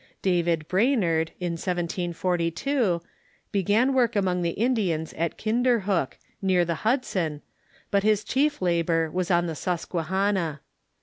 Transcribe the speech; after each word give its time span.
David 0.23 0.67
Brainerd, 0.67 1.31
in 1.39 1.51
1742, 1.51 3.03
began 3.51 3.93
work 3.93 4.15
among 4.15 4.41
the 4.41 4.49
Indians 4.57 5.13
at 5.13 5.37
Kinderhook, 5.37 6.17
near 6.41 6.65
the 6.65 6.73
Hudson, 6.81 7.43
but 7.91 8.01
his 8.01 8.23
chief 8.23 8.63
labor 8.63 9.11
was 9.11 9.29
on 9.29 9.45
the 9.45 9.53
Susquehanna. 9.53 10.61